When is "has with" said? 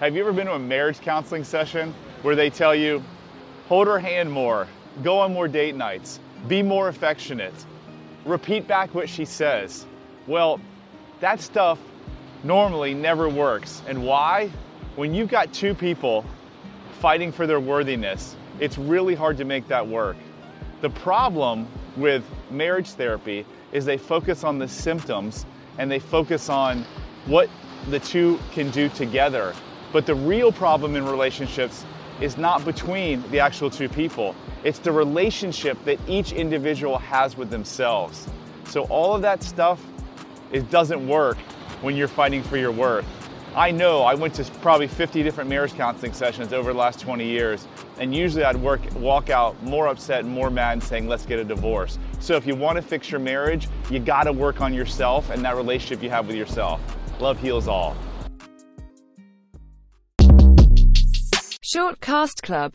36.98-37.50